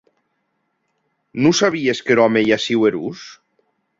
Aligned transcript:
Non 1.43 1.53
sabies 1.59 2.01
qu’er 2.07 2.19
òme 2.25 2.39
ei 2.43 2.53
aciu 2.57 2.79
erós? 2.91 3.21